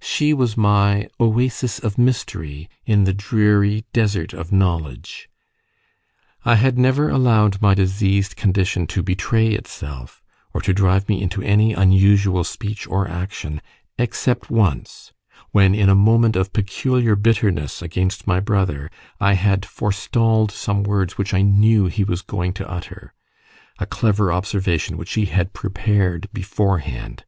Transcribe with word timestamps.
She 0.00 0.32
was 0.32 0.56
my 0.56 1.08
oasis 1.20 1.78
of 1.78 1.98
mystery 1.98 2.70
in 2.86 3.04
the 3.04 3.12
dreary 3.12 3.84
desert 3.92 4.32
of 4.32 4.50
knowledge. 4.50 5.28
I 6.42 6.54
had 6.54 6.78
never 6.78 7.10
allowed 7.10 7.60
my 7.60 7.74
diseased 7.74 8.34
condition 8.34 8.86
to 8.86 9.02
betray 9.02 9.48
itself, 9.48 10.22
or 10.54 10.62
to 10.62 10.72
drive 10.72 11.06
me 11.06 11.20
into 11.20 11.42
any 11.42 11.74
unusual 11.74 12.44
speech 12.44 12.86
or 12.86 13.06
action, 13.06 13.60
except 13.98 14.48
once, 14.48 15.12
when, 15.50 15.74
in 15.74 15.90
a 15.90 15.94
moment 15.94 16.34
of 16.34 16.54
peculiar 16.54 17.14
bitterness 17.14 17.82
against 17.82 18.26
my 18.26 18.40
brother, 18.40 18.90
I 19.20 19.34
had 19.34 19.66
forestalled 19.66 20.50
some 20.50 20.82
words 20.82 21.18
which 21.18 21.34
I 21.34 21.42
knew 21.42 21.88
he 21.88 22.04
was 22.04 22.22
going 22.22 22.54
to 22.54 22.66
utter 22.70 23.12
a 23.78 23.84
clever 23.84 24.32
observation, 24.32 24.96
which 24.96 25.12
he 25.12 25.26
had 25.26 25.52
prepared 25.52 26.28
beforehand. 26.32 27.26